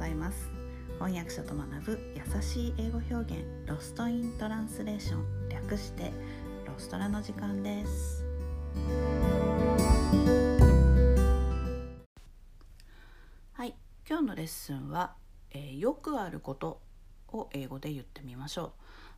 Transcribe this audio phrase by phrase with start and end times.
[0.00, 0.50] ざいます。
[0.94, 5.48] 翻訳者と学ぶ優しい英語表現ロストイントランスレーション。
[5.50, 6.10] 略して
[6.66, 8.24] ロストラの時間です。
[13.52, 13.74] はい
[14.08, 15.16] 今日のレッスンは、
[15.50, 16.80] えー、よくあること
[17.28, 18.72] を英語で言ってみましょ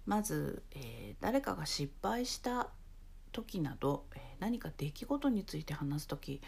[0.06, 0.10] う。
[0.10, 2.70] まず、えー、誰かが失敗した
[3.30, 6.40] 時など、えー、何か出来事について話す時。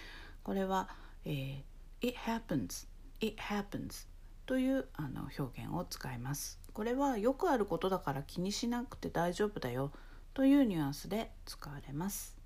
[0.42, 0.88] これは、
[1.24, 2.88] えー、It happens.
[3.20, 4.12] It happens.
[4.46, 6.60] というあの表現を使います。
[6.72, 9.92] これはよくあることだから気にしなくて大丈夫だよ。
[10.34, 12.36] というニュアンスで使われます。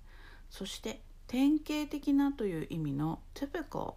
[0.49, 3.95] そして典型的なという意味の typical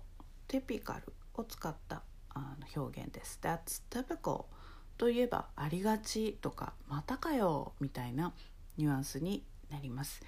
[0.49, 1.03] typical
[1.35, 3.39] を使ったあの表現です。
[3.43, 4.45] That's typical
[4.99, 8.33] といえばありがちとかまたかよみたいな
[8.77, 10.23] ニュアンスになります、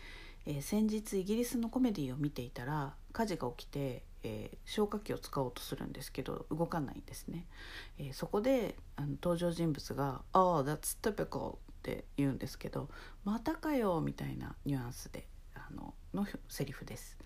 [0.46, 7.46] えー、先日イギリスのコメディを見ていたら火事が起きてえー、消火器を使おうとするんですけど動かないんですね、
[7.98, 12.88] えー、そこであの登場人物が「Oh that's typical」って言うんですけど
[13.24, 17.18] 「またかよ」みたいなニュアンスであののセリフです。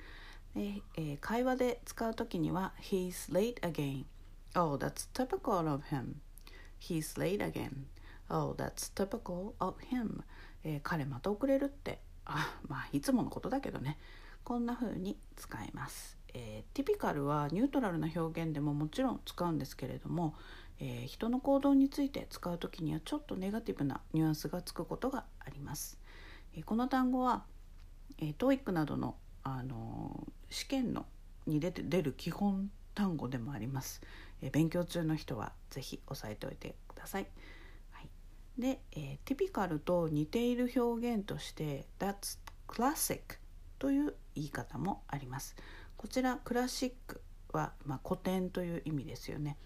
[0.55, 4.05] で、えー、会話で使う時には「He's late again」
[4.55, 6.15] 「Oh that's typical of him」
[6.81, 7.84] 「He's late again」
[8.28, 10.23] 「Oh that's typical of him」
[10.65, 13.98] えー、彼また遅れるってあまあいつものことだけどね
[14.45, 20.34] こんな風に使いますえー、ティピカルはニュートラルな表現でももちろん使うんですけれども、
[20.81, 25.99] えー、人の行動について使う時にはちょっとネガティブなニュアンスがつくことがあります。
[26.55, 27.45] えー、この単語は、
[28.19, 31.06] えー、TOEIC などの、あの試験の
[31.47, 34.03] に出て出る基本単語でもあります。
[34.43, 37.21] え勉強中の人は是非押さえておいてくださ。
[37.21, 37.27] い、
[38.59, 43.39] で、えー、ティピカルと似ている表現として「That's classic」
[43.78, 45.56] という言い方もあります。
[45.97, 47.20] こちらクラシック
[47.53, 49.56] は、まあ、古典という意味ですよね。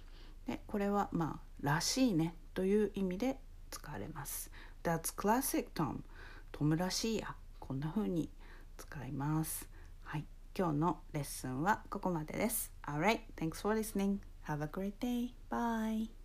[0.46, 3.39] でこれはまあらしいねという意味で
[3.70, 4.50] 使われます。
[4.83, 6.02] That's classic Tom
[6.50, 8.30] トムらしいやこんな風に
[8.77, 9.68] 使います。
[10.02, 12.72] はい、今日のレッスンはここまでです。
[12.83, 14.18] Alright, thanks for listening.
[14.46, 15.33] Have a great day.
[15.50, 16.21] Bye.